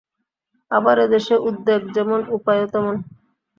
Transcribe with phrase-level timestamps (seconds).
[0.71, 2.95] আবার এ দেশে উদ্যোগ যেমন, উপায়ও তেমন।